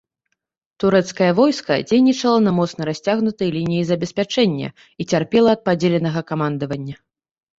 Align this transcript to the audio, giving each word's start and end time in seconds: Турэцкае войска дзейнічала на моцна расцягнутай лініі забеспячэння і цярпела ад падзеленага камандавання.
Турэцкае 0.83 1.27
войска 1.39 1.75
дзейнічала 1.89 2.39
на 2.47 2.53
моцна 2.59 2.81
расцягнутай 2.89 3.49
лініі 3.57 3.83
забеспячэння 3.91 4.69
і 5.05 5.09
цярпела 5.13 5.49
ад 5.59 5.61
падзеленага 5.67 6.21
камандавання. 6.33 6.95